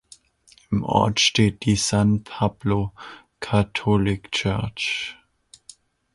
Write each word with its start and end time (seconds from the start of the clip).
Im 0.71 0.83
Ort 0.83 1.19
steht 1.19 1.63
die 1.63 1.75
"San 1.75 2.23
Pablo 2.23 2.91
Catholic 3.39 4.31
Church". 4.31 5.15